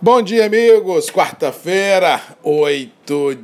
Bom 0.00 0.22
dia, 0.22 0.46
amigos. 0.46 1.10
Quarta-feira, 1.10 2.22
8 2.44 2.97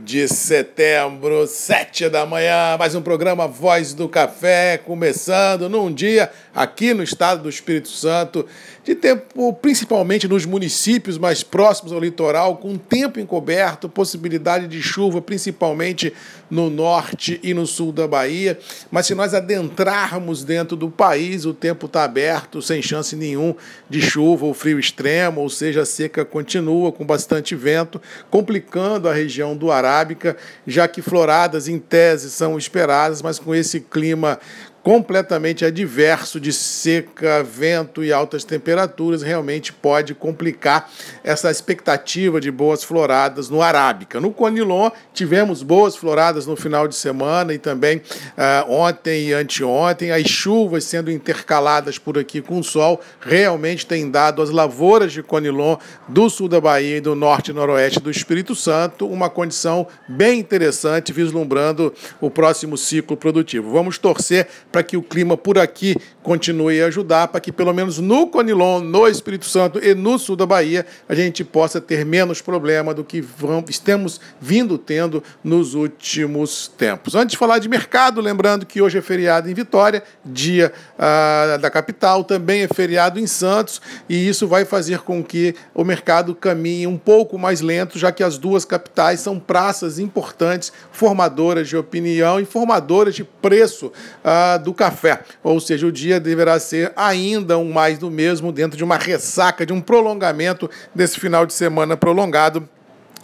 de 0.05 0.29
setembro, 0.29 1.47
7 1.47 2.11
da 2.11 2.27
manhã. 2.27 2.77
Mais 2.79 2.95
um 2.95 3.01
programa 3.01 3.49
Voz 3.49 3.95
do 3.95 4.07
Café, 4.07 4.77
começando 4.77 5.71
num 5.71 5.91
dia 5.91 6.31
aqui 6.55 6.93
no 6.93 7.03
estado 7.03 7.45
do 7.45 7.49
Espírito 7.49 7.89
Santo, 7.89 8.45
de 8.85 8.95
tempo 8.95 9.55
principalmente 9.55 10.29
nos 10.29 10.45
municípios 10.45 11.17
mais 11.17 11.43
próximos 11.43 11.93
ao 11.93 11.99
litoral, 11.99 12.59
com 12.59 12.77
tempo 12.77 13.19
encoberto, 13.19 13.89
possibilidade 13.89 14.69
de 14.69 14.83
chuva, 14.83 15.23
principalmente 15.23 16.13
no 16.51 16.69
norte 16.69 17.41
e 17.43 17.55
no 17.55 17.67
sul 17.67 17.91
da 17.91 18.07
Bahia. 18.07 18.59
Mas 18.91 19.07
se 19.07 19.15
nós 19.15 19.33
adentrarmos 19.33 20.45
dentro 20.45 20.77
do 20.77 20.91
país, 20.91 21.47
o 21.47 21.55
tempo 21.55 21.87
está 21.87 22.05
aberto, 22.05 22.61
sem 22.61 22.83
chance 22.83 23.17
nenhum 23.17 23.55
de 23.89 24.03
chuva 24.03 24.45
ou 24.45 24.53
frio 24.53 24.79
extremo, 24.79 25.41
ou 25.41 25.49
seja, 25.49 25.81
a 25.81 25.87
seca 25.87 26.23
continua 26.23 26.93
com 26.93 27.07
bastante 27.07 27.55
vento, 27.55 28.01
complicando 28.31 29.09
a 29.09 29.15
região 29.15 29.54
do 29.57 29.71
Arábica, 29.71 30.37
já 30.67 30.87
que 30.89 31.03
floradas 31.03 31.69
em 31.69 31.79
tese 31.79 32.31
são 32.31 32.59
esperadas, 32.59 33.23
mas 33.23 33.39
com 33.39 33.55
esse 33.55 33.81
clima 33.81 34.39
completamente 34.85 35.65
adverso 35.65 36.39
de 36.39 36.53
seca, 36.53 37.43
vento 37.43 38.05
e 38.05 38.13
altas 38.13 38.45
temperaturas, 38.45 39.23
realmente 39.23 39.73
pode 39.73 40.15
complicar 40.15 40.91
essa 41.25 41.51
expectativa 41.51 42.39
de 42.39 42.51
boas 42.51 42.85
floradas 42.85 43.49
no 43.49 43.63
Arábica. 43.63 44.21
No 44.21 44.31
Conilon, 44.31 44.91
tivemos 45.15 45.63
boas 45.63 45.97
floradas 45.97 46.47
no 46.47 46.55
final 46.55 46.87
de 46.87 46.95
semana 46.95 47.55
e 47.55 47.59
também 47.59 47.97
uh, 47.97 48.71
ontem 48.71 49.29
e 49.29 49.33
anteontem. 49.33 50.11
As 50.11 50.29
chuvas 50.29 50.85
sendo 50.85 51.11
intercaladas 51.11 51.99
por 51.99 52.19
aqui 52.19 52.43
com 52.43 52.59
o 52.59 52.63
sol 52.63 53.01
realmente 53.21 53.87
têm 53.87 54.11
dado 54.11 54.43
às 54.43 54.51
lavouras 54.51 55.15
de 55.15 55.23
Conilon 55.23 55.79
do 56.07 56.29
sul 56.29 56.47
da 56.47 56.61
Bahia 56.61 56.99
e 56.99 57.01
do 57.01 57.15
norte 57.15 57.53
e 57.53 57.55
noroeste 57.55 58.01
do 58.01 58.11
Espírito 58.11 58.55
Santo 58.55 59.07
uma 59.07 59.31
condição 59.31 59.87
bem 60.07 60.41
interessante, 60.41 61.11
vislumbrando 61.11 61.95
o 62.21 62.29
próximo 62.29 62.77
ciclo 62.77 63.17
produtivo. 63.17 63.71
Vamos 63.71 63.97
torcer 63.97 64.47
para 64.75 64.83
que 64.83 64.97
o 64.97 65.03
clima 65.05 65.37
por 65.37 65.57
aqui 65.57 65.95
continue 66.21 66.83
a 66.83 66.87
ajudar, 66.87 67.29
para 67.29 67.41
que 67.41 67.53
pelo 67.53 67.73
menos 67.73 68.01
no 68.01 68.27
Conilon, 68.27 68.81
no 68.81 69.07
Espírito 69.07 69.45
Santo 69.45 69.79
e 69.79 69.95
no 69.95 70.19
sul 70.19 70.35
da 70.35 70.45
Bahia, 70.45 70.85
a 71.09 71.15
gente 71.15 71.45
possa 71.45 71.81
ter 71.81 72.05
menos 72.05 72.43
problema 72.43 72.93
do 72.93 73.05
que 73.05 73.23
estamos 73.69 74.21
vindo 74.41 74.77
tendo 74.77 75.23
nos 75.45 75.75
últimos 75.75 76.67
tempos. 76.67 77.15
Antes 77.15 77.33
de 77.33 77.39
falar 77.39 77.61
de 77.61 77.69
mercado, 77.69 78.21
lembrando 78.21 78.67
que 78.67 78.83
hoje 78.83 78.99
é 78.99 79.01
feriado 79.01 79.49
em 79.49 79.55
Vitória, 79.55 80.03
dia 80.25 80.73
ah, 80.99 81.57
da 81.61 81.71
capital, 81.71 82.25
também 82.25 82.63
é 82.63 82.69
feriado 82.69 83.21
em 83.21 83.29
Santos, 83.29 83.81
e 84.09 84.27
isso 84.27 84.49
vai 84.49 84.65
fazer 84.65 85.03
com 85.03 85.23
que 85.23 85.55
o 85.73 85.85
mercado 85.85 86.35
caminhe 86.35 86.85
um 86.85 86.99
pouco 86.99 87.39
mais 87.39 87.61
lento, 87.61 87.97
já 87.97 88.11
que 88.11 88.25
as 88.25 88.39
duas 88.39 88.65
capitais 88.65 89.21
são 89.21 89.39
praças 89.39 90.01
importantes, 90.01 90.73
formadoras 90.91 91.69
de 91.69 91.77
opinião 91.77 92.41
e 92.41 92.45
formadoras 92.45 93.15
de 93.15 93.23
preço 93.23 93.93
ah, 94.25 94.59
do 94.65 94.75
café. 94.75 95.21
Ou 95.43 95.61
seja, 95.61 95.87
o 95.87 95.93
dia 95.93 96.19
deverá 96.19 96.59
ser 96.59 96.93
ainda 96.97 97.59
um 97.59 97.73
mais 97.73 97.99
do 97.99 98.11
mesmo 98.11 98.51
dentro 98.51 98.77
de 98.77 98.83
uma 98.83 98.97
ressaca, 98.97 99.65
de 99.65 99.73
um 99.73 99.81
prolongamento 99.81 100.69
desse 100.95 101.21
final 101.21 101.47
de 101.47 101.53
semana 101.53 101.97
prolongado 101.97 102.69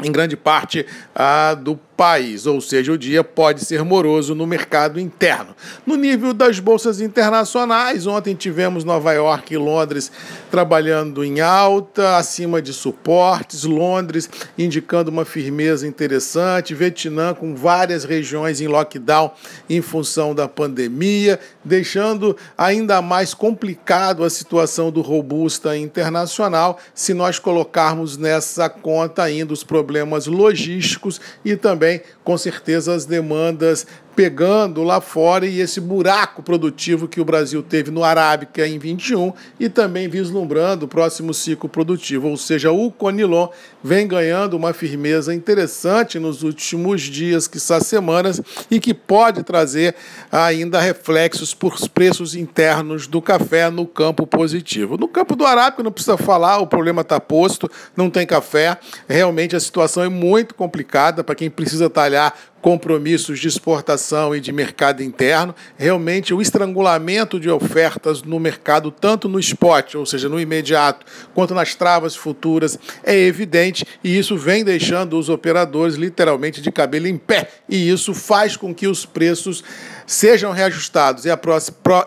em 0.03 0.11
grande 0.11 0.37
parte 0.37 0.87
ah, 1.15 1.55
do 1.55 1.79
país, 2.01 2.47
ou 2.47 2.63
seja, 2.63 2.93
o 2.93 2.97
dia 2.97 3.23
pode 3.23 3.63
ser 3.63 3.85
moroso 3.85 4.35
no 4.35 4.47
mercado 4.47 4.99
interno. 4.99 5.55
No 5.85 5.97
nível 5.97 6.33
das 6.33 6.59
bolsas 6.59 6.99
internacionais, 6.99 8.07
ontem 8.07 8.35
tivemos 8.35 8.85
Nova 8.85 9.13
York 9.13 9.53
e 9.53 9.59
Londres 9.59 10.11
trabalhando 10.51 11.23
em 11.23 11.43
alta, 11.43 12.17
acima 12.17 12.63
de 12.63 12.73
suportes, 12.73 13.65
Londres 13.65 14.31
indicando 14.57 15.11
uma 15.11 15.27
firmeza 15.27 15.87
interessante, 15.87 16.75
Vietnã 16.75 17.35
com 17.35 17.55
várias 17.55 18.03
regiões 18.05 18.63
em 18.63 18.67
lockdown 18.67 19.33
em 19.69 19.83
função 19.83 20.35
da 20.35 20.49
pandemia, 20.49 21.39
deixando 21.63 22.35
ainda 22.57 23.03
mais 23.03 23.35
complicado 23.35 24.25
a 24.25 24.31
situação 24.31 24.91
do 24.91 25.03
robusta 25.03 25.77
internacional 25.77 26.79
se 26.95 27.13
nós 27.13 27.39
colocarmos 27.39 28.17
nessa 28.17 28.71
conta 28.71 29.23
ainda 29.23 29.53
os 29.53 29.63
problemas 29.63 30.27
logísticos 30.27 31.21
e 31.45 31.55
também 31.57 31.90
também, 31.91 32.03
com 32.23 32.39
certeza, 32.39 32.95
as 32.95 33.05
demandas 33.05 33.87
pegando 34.21 34.83
lá 34.83 35.01
fora 35.01 35.47
e 35.47 35.61
esse 35.61 35.81
buraco 35.81 36.43
produtivo 36.43 37.09
que 37.09 37.23
o 37.23 37.25
Brasil 37.25 37.63
teve 37.63 37.91
no 37.91 38.05
Arábica 38.05 38.69
em 38.69 38.79
21 38.79 39.33
e 39.59 39.67
também 39.67 40.11
vislumbrando 40.11 40.85
o 40.85 40.89
próximo 40.89 41.33
ciclo 41.33 41.71
produtivo, 41.71 42.29
ou 42.29 42.37
seja, 42.37 42.71
o 42.71 42.91
Conilon 42.91 43.49
vem 43.83 44.07
ganhando 44.07 44.59
uma 44.59 44.75
firmeza 44.75 45.35
interessante 45.35 46.19
nos 46.19 46.43
últimos 46.43 47.01
dias, 47.01 47.49
que 47.49 47.59
são 47.59 47.81
semanas, 47.81 48.43
e 48.71 48.79
que 48.79 48.93
pode 48.93 49.43
trazer 49.43 49.95
ainda 50.31 50.79
reflexos 50.79 51.55
por 51.55 51.79
preços 51.89 52.35
internos 52.35 53.07
do 53.07 53.23
café 53.23 53.71
no 53.71 53.87
campo 53.87 54.27
positivo. 54.27 54.99
No 54.99 55.09
campo 55.09 55.35
do 55.35 55.47
Arábica 55.47 55.83
não 55.83 55.91
precisa 55.91 56.19
falar, 56.19 56.59
o 56.59 56.67
problema 56.67 57.01
está 57.01 57.19
posto, 57.19 57.71
não 57.97 58.11
tem 58.11 58.27
café, 58.27 58.77
realmente 59.09 59.57
a 59.57 59.61
situação 59.61 60.03
é 60.03 60.11
muito 60.11 60.55
complicada 60.55 61.25
para 61.25 61.35
quem 61.35 61.49
precisa 61.49 61.89
talhar 61.89 62.35
compromissos 62.61 63.39
de 63.39 63.49
exportação 63.49 64.35
e 64.35 64.41
de 64.41 64.53
mercado 64.53 65.03
interno, 65.03 65.55
realmente 65.77 66.35
o 66.35 66.43
estrangulamento 66.43 67.41
de 67.41 67.49
ofertas 67.49 68.23
no 68.23 68.39
mercado, 68.39 68.91
tanto 68.91 69.29
no 69.29 69.41
spot, 69.41 69.95
ou 69.95 70.07
seja, 70.07 70.29
no 70.29 70.39
imediato, 70.39 71.07
quanto 71.35 71.55
nas 71.55 71.75
travas 71.75 72.15
futuras, 72.15 72.79
é 73.03 73.17
evidente 73.17 73.85
e 74.05 74.19
isso 74.19 74.37
vem 74.37 74.65
deixando 74.65 75.19
os 75.19 75.29
operadores 75.29 75.95
literalmente 75.95 76.61
de 76.61 76.71
cabelo 76.71 77.07
em 77.07 77.17
pé. 77.17 77.49
E 77.69 77.91
isso 77.91 78.15
faz 78.15 78.57
com 78.57 78.75
que 78.75 78.87
os 78.87 79.07
preços 79.07 79.65
sejam 80.11 80.51
reajustados. 80.51 81.25
E 81.25 81.31
a, 81.31 81.39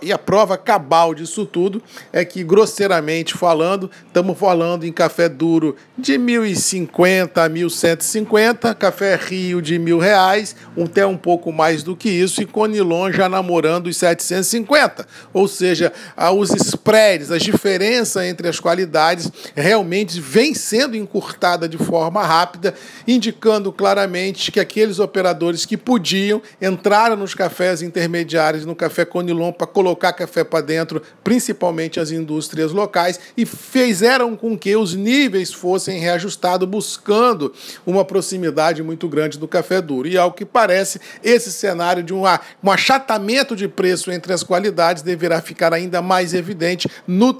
e 0.01 0.11
a 0.11 0.17
prova 0.17 0.57
cabal 0.57 1.15
disso 1.15 1.45
tudo 1.45 1.81
é 2.11 2.25
que, 2.25 2.43
grosseiramente 2.43 3.33
falando, 3.33 3.89
estamos 4.05 4.37
falando 4.37 4.83
em 4.83 4.91
café 4.91 5.29
duro 5.29 5.77
de 5.97 6.15
1.050 6.19 7.37
a 7.37 7.49
1.150, 7.49 8.75
café 8.75 9.15
Rio 9.15 9.61
de 9.61 9.79
mil 9.79 9.99
reais, 9.99 10.53
até 10.77 11.05
um 11.05 11.15
pouco 11.15 11.53
mais 11.53 11.81
do 11.81 11.95
que 11.95 12.09
isso, 12.09 12.41
e 12.41 12.45
Conilon 12.45 13.09
já 13.09 13.29
namorando 13.29 13.87
os 13.87 13.95
750. 13.95 15.07
Ou 15.33 15.47
seja, 15.47 15.93
os 16.35 16.49
spreads, 16.49 17.31
a 17.31 17.37
diferença 17.37 18.27
entre 18.27 18.49
as 18.49 18.59
qualidades 18.59 19.31
realmente 19.55 20.19
vem 20.19 20.53
sendo 20.53 20.97
encurtada 20.97 21.69
de 21.69 21.77
forma 21.77 22.21
rápida, 22.21 22.73
indicando 23.07 23.71
claramente 23.71 24.51
que 24.51 24.59
aqueles 24.59 24.99
operadores 24.99 25.65
que 25.65 25.77
podiam 25.77 26.41
entraram 26.61 27.15
nos 27.15 27.33
cafés 27.33 27.81
intermediários 27.93 28.65
no 28.65 28.75
café 28.75 29.05
Conilon 29.05 29.51
para 29.51 29.67
colocar 29.67 30.13
café 30.13 30.43
para 30.43 30.61
dentro, 30.61 31.01
principalmente 31.23 31.99
as 31.99 32.09
indústrias 32.09 32.71
locais, 32.71 33.19
e 33.37 33.45
fizeram 33.45 34.35
com 34.35 34.57
que 34.57 34.75
os 34.75 34.95
níveis 34.95 35.53
fossem 35.53 35.99
reajustados, 35.99 36.67
buscando 36.67 37.53
uma 37.85 38.03
proximidade 38.03 38.81
muito 38.81 39.07
grande 39.07 39.37
do 39.37 39.47
café 39.47 39.79
duro. 39.79 40.07
E 40.07 40.17
ao 40.17 40.33
que 40.33 40.43
parece, 40.43 40.99
esse 41.23 41.51
cenário 41.51 42.01
de 42.01 42.13
um, 42.13 42.23
um 42.63 42.71
achatamento 42.71 43.55
de 43.55 43.67
preço 43.67 44.11
entre 44.11 44.33
as 44.33 44.41
qualidades 44.41 45.03
deverá 45.03 45.39
ficar 45.39 45.71
ainda 45.71 46.01
mais 46.01 46.33
evidente 46.33 46.89
no 47.05 47.31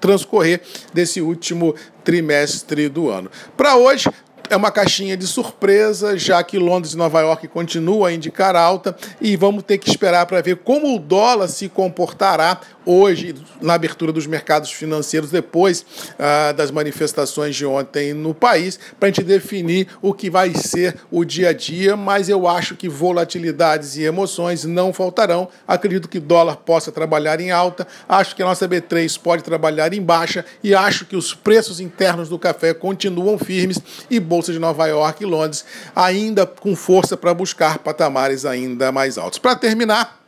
transcorrer 0.00 0.60
desse 0.92 1.20
último 1.20 1.74
trimestre 2.02 2.88
do 2.88 3.08
ano. 3.08 3.30
Para 3.56 3.76
hoje, 3.76 4.08
é 4.50 4.56
uma 4.56 4.72
caixinha 4.72 5.16
de 5.16 5.28
surpresa, 5.28 6.18
já 6.18 6.42
que 6.42 6.58
Londres 6.58 6.94
e 6.94 6.96
Nova 6.96 7.20
York 7.20 7.46
continuam 7.46 8.04
a 8.04 8.12
indicar 8.12 8.56
alta 8.56 8.96
e 9.20 9.36
vamos 9.36 9.62
ter 9.62 9.78
que 9.78 9.88
esperar 9.88 10.26
para 10.26 10.42
ver 10.42 10.56
como 10.56 10.96
o 10.96 10.98
dólar 10.98 11.46
se 11.46 11.68
comportará 11.68 12.60
hoje 12.84 13.36
na 13.62 13.74
abertura 13.74 14.10
dos 14.10 14.26
mercados 14.26 14.72
financeiros 14.72 15.30
depois 15.30 15.86
ah, 16.18 16.50
das 16.50 16.72
manifestações 16.72 17.54
de 17.54 17.64
ontem 17.64 18.12
no 18.12 18.34
país, 18.34 18.78
para 18.98 19.08
a 19.08 19.12
gente 19.12 19.22
definir 19.22 19.86
o 20.02 20.12
que 20.12 20.28
vai 20.28 20.52
ser 20.54 20.96
o 21.12 21.24
dia 21.24 21.50
a 21.50 21.52
dia, 21.52 21.96
mas 21.96 22.28
eu 22.28 22.48
acho 22.48 22.74
que 22.74 22.88
volatilidades 22.88 23.96
e 23.96 24.02
emoções 24.02 24.64
não 24.64 24.92
faltarão. 24.92 25.48
Acredito 25.68 26.08
que 26.08 26.18
dólar 26.18 26.56
possa 26.56 26.90
trabalhar 26.90 27.40
em 27.40 27.52
alta, 27.52 27.86
acho 28.08 28.34
que 28.34 28.42
a 28.42 28.46
nossa 28.46 28.68
B3 28.68 29.16
pode 29.20 29.44
trabalhar 29.44 29.92
em 29.92 30.02
baixa 30.02 30.44
e 30.64 30.74
acho 30.74 31.04
que 31.06 31.14
os 31.14 31.32
preços 31.34 31.78
internos 31.78 32.28
do 32.28 32.38
café 32.38 32.74
continuam 32.74 33.38
firmes 33.38 33.78
e 34.10 34.18
bolsa 34.18 34.39
de 34.46 34.58
Nova 34.58 34.86
York 34.86 35.22
e 35.22 35.26
Londres 35.26 35.64
ainda 35.94 36.46
com 36.46 36.74
força 36.76 37.16
para 37.16 37.34
buscar 37.34 37.78
patamares 37.78 38.44
ainda 38.44 38.92
mais 38.92 39.18
altos. 39.18 39.38
Para 39.38 39.56
terminar, 39.56 40.19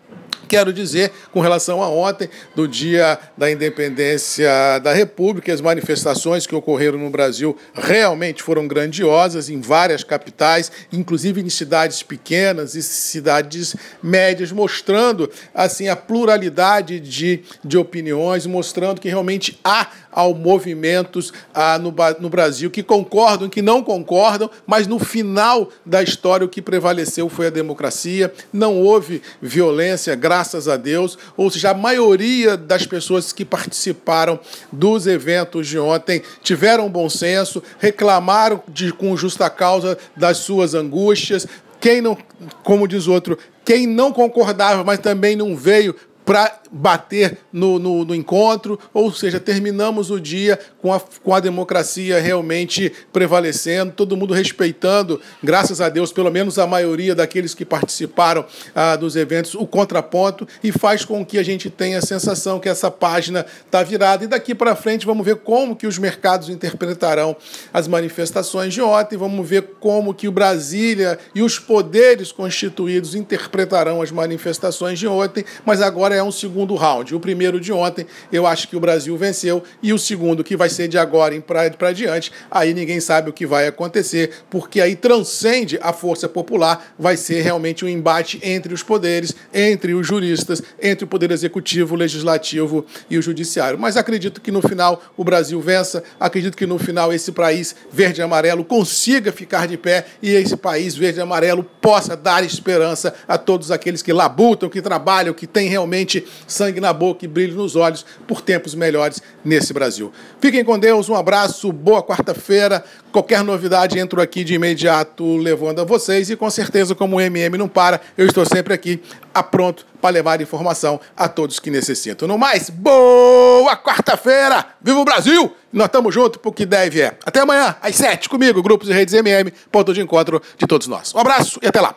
quero 0.53 0.71
dizer 0.71 1.11
com 1.33 1.41
relação 1.41 1.83
a 1.83 1.89
ontem, 1.89 2.29
do 2.55 2.69
dia 2.69 3.19
da 3.39 3.51
independência 3.51 4.79
da 4.81 4.93
República, 4.93 5.51
as 5.51 5.63
manifestações 5.63 6.47
que 6.47 6.55
ocorreram 6.55 6.99
no 6.99 7.09
Brasil 7.09 7.57
realmente 7.73 8.43
foram 8.43 8.69
grandiosas 8.69 9.49
em 9.49 9.63
várias 9.63 10.05
capitais, 10.05 10.71
inclusive 10.93 11.41
em 11.41 11.49
cidades 11.49 12.03
pequenas 12.03 12.75
e 12.75 12.83
cidades 12.83 13.75
médias, 14.03 14.53
mostrando 14.53 15.31
assim 15.55 15.89
a 15.89 15.97
pluralidade 15.97 17.01
de, 17.01 17.41
de 17.65 17.79
opiniões, 17.79 18.45
mostrando 18.45 19.01
que 19.01 19.09
realmente 19.09 19.59
há 19.65 19.89
ao 20.13 20.35
movimentos 20.35 21.33
ah, 21.55 21.79
no, 21.79 21.95
no 22.21 22.29
Brasil 22.29 22.71
que 22.71 22.83
concordam, 22.83 23.49
que 23.49 23.63
não 23.63 23.83
concordam, 23.83 24.51
mas 24.67 24.87
no 24.87 24.99
final 24.99 25.71
da 25.87 26.03
história 26.03 26.45
o 26.45 26.49
que 26.51 26.61
prevaleceu 26.61 27.31
foi 27.31 27.47
a 27.47 27.51
democracia. 27.51 28.31
Não 28.53 28.79
houve 28.79 29.23
violência, 29.41 30.15
graças 30.15 30.42
a 30.69 30.77
Deus. 30.77 31.19
Ou 31.37 31.51
seja, 31.51 31.71
a 31.71 31.75
maioria 31.75 32.57
das 32.57 32.87
pessoas 32.87 33.33
que 33.33 33.45
participaram 33.45 34.39
dos 34.71 35.07
eventos 35.07 35.67
de 35.67 35.79
ontem 35.79 36.23
tiveram 36.43 36.89
bom 36.89 37.09
senso, 37.09 37.63
reclamaram 37.79 38.63
de, 38.69 38.93
com 38.93 39.17
justa 39.17 39.49
causa 39.49 39.97
das 40.17 40.39
suas 40.39 40.75
angústias. 40.75 41.47
Quem 41.81 42.01
não, 42.01 42.17
como 42.63 42.87
diz 42.87 43.09
outro, 43.09 43.39
quem 43.65 43.87
não 43.87 44.13
concordava, 44.13 44.85
mas 44.85 44.99
também 44.99 45.37
não 45.37 45.57
veio 45.57 45.95
para 46.25 46.61
bater 46.71 47.39
no, 47.53 47.79
no, 47.79 48.05
no, 48.05 48.15
encontro, 48.15 48.79
ou 48.95 49.13
seja, 49.13 49.39
terminamos 49.39 50.11
o 50.11 50.19
dia 50.21 50.59
com 50.81 50.93
a, 50.93 51.01
com 51.01 51.35
a 51.35 51.41
democracia 51.41 52.21
realmente 52.21 52.93
prevalecendo, 53.13 53.93
todo 53.93 54.17
mundo 54.17 54.33
respeitando, 54.33 55.21
graças 55.43 55.81
a 55.81 55.89
Deus, 55.89 56.13
pelo 56.13 56.31
menos 56.31 56.59
a 56.59 56.67
maioria 56.67 57.15
daqueles 57.15 57.55
que 57.55 57.65
participaram 57.65 58.47
ah, 58.75 58.97
dos 58.97 59.17
eventos, 59.17 59.55
o 59.55 59.67
contraponto, 59.67 60.47
e 60.63 60.73
faz 60.73 61.05
com 61.05 61.25
que 61.25 61.39
a 61.39 61.43
gente 61.43 61.69
tenha 61.69 61.99
a 61.99 62.03
sensação 62.03 62.59
que 62.59 62.69
essa 62.69 62.91
página 62.91 63.45
está 63.65 63.83
virada. 63.83 64.25
E 64.25 64.27
daqui 64.27 64.55
para 64.55 64.75
frente 64.75 65.05
vamos 65.05 65.27
ver 65.27 65.37
como 65.37 65.77
que 65.77 65.87
os 65.87 65.99
mercados 65.99 66.49
interpretarão 66.49 67.37
as 67.73 67.87
manifestações 67.87 68.73
de 68.73 68.81
ontem, 68.81 69.17
vamos 69.19 69.47
ver 69.49 69.63
como 69.81 70.15
que 70.15 70.29
o 70.29 70.33
Brasília 70.33 71.19
e 71.35 71.43
os 71.43 71.59
poderes 71.59 72.33
constituídos 72.33 73.15
interpretarão 73.15 74.01
as 74.01 74.11
manifestações 74.11 74.99
de 74.99 75.07
ontem, 75.07 75.45
mas 75.65 75.83
agora 75.83 76.12
é 76.15 76.23
um 76.23 76.33
segundo 76.33 76.75
round. 76.75 77.15
O 77.15 77.21
primeiro 77.21 77.61
de 77.61 77.73
ontem, 77.73 78.07
eu 78.31 78.47
acho 78.47 78.69
que 78.69 78.77
o 78.77 78.81
Brasil 78.81 79.17
venceu, 79.17 79.63
e 79.83 79.93
o 79.93 79.99
segundo, 79.99 80.45
que 80.45 80.57
vai 80.57 80.69
ser 80.69 80.89
de 80.89 80.99
agora 80.99 81.33
para 81.41 81.93
diante, 81.93 82.33
aí 82.51 82.75
ninguém 82.75 83.01
sabe 83.01 83.31
o 83.31 83.33
que 83.33 83.47
vai 83.47 83.67
acontecer, 83.67 84.31
porque 84.51 84.81
aí 84.81 84.95
transcende 84.95 85.79
a 85.83 85.93
força 85.93 86.29
popular, 86.29 86.95
vai 86.99 87.17
ser 87.17 87.43
realmente 87.43 87.85
um 87.85 87.89
embate 87.89 88.41
entre 88.43 88.75
os 88.75 88.83
poderes, 88.83 89.35
entre 89.53 89.95
os 89.95 90.07
juristas, 90.07 90.63
entre 90.81 91.05
o 91.05 91.09
poder 91.09 91.31
executivo, 91.31 91.95
o 91.95 91.99
legislativo 91.99 92.85
e 93.09 93.17
o 93.17 93.23
judiciário. 93.23 93.79
Mas 93.79 93.97
acredito 93.97 94.41
que 94.41 94.51
no 94.51 94.61
final 94.61 95.03
o 95.17 95.25
Brasil 95.25 95.61
vença, 95.61 96.03
acredito 96.19 96.57
que 96.57 96.67
no 96.67 96.79
final 96.79 97.13
esse 97.13 97.33
país 97.33 97.75
verde 97.91 98.21
e 98.21 98.25
amarelo 98.25 98.65
consiga 98.65 99.33
ficar 99.33 99.67
de 99.67 99.77
pé 99.77 100.07
e 100.21 100.31
esse 100.31 100.57
país 100.57 100.95
verde 100.95 101.19
e 101.19 101.23
amarelo 101.23 101.63
possa 101.81 102.17
dar 102.17 102.45
esperança 102.45 103.15
a 103.27 103.39
todos 103.39 103.71
aqueles 103.71 104.03
que 104.03 104.13
labutam, 104.13 104.69
que 104.69 104.83
trabalham, 104.83 105.33
que 105.33 105.47
têm 105.47 105.69
realmente 105.69 106.02
sangue 106.47 106.81
na 106.81 106.93
boca 106.93 107.25
e 107.25 107.29
brilho 107.29 107.57
nos 107.57 107.77
olhos 107.77 108.05
por 108.27 108.41
tempos 108.41 108.75
melhores 108.75 109.23
nesse 109.45 109.73
Brasil. 109.73 110.13
Fiquem 110.41 110.65
com 110.65 110.79
Deus, 110.79 111.09
um 111.09 111.15
abraço, 111.15 111.73
boa 111.73 112.03
quarta-feira. 112.03 112.85
Qualquer 113.11 113.45
novidade, 113.45 113.99
entro 113.99 114.21
aqui 114.21 114.43
de 114.43 114.55
imediato 114.55 115.37
levando 115.37 115.81
a 115.81 115.85
vocês 115.85 116.31
e 116.31 116.37
com 116.37 116.49
certeza, 116.49 116.95
como 116.95 117.17
o 117.17 117.21
MM 117.21 117.59
não 117.59 117.69
para, 117.69 118.01
eu 118.17 118.27
estou 118.27 118.45
sempre 118.47 118.73
aqui 118.73 119.03
a 119.35 119.43
pronto 119.43 119.87
para 120.01 120.11
levar 120.11 120.41
informação 120.41 121.01
a 121.17 121.29
todos 121.29 121.61
que 121.61 121.71
necessitam. 121.71 122.27
No 122.27 122.37
mais, 122.37 122.69
boa 122.71 123.77
quarta-feira! 123.77 124.67
Viva 124.81 124.99
o 124.99 125.05
Brasil! 125.05 125.55
Nós 125.73 125.87
estamos 125.87 126.13
juntos 126.13 126.41
porque 126.43 126.67
deve 126.67 127.01
é. 127.01 127.17
Até 127.25 127.41
amanhã, 127.41 127.77
às 127.81 127.97
sete, 127.97 128.29
comigo, 128.29 128.63
Grupos 128.63 128.89
e 128.89 128.93
Redes 128.93 129.15
MM, 129.15 129.53
ponto 129.71 129.95
de 129.95 130.01
encontro 130.01 130.43
de 130.59 130.67
todos 130.67 130.87
nós. 130.87 131.15
Um 131.15 131.19
abraço 131.19 131.59
e 131.63 131.67
até 131.67 131.81
lá! 131.81 131.97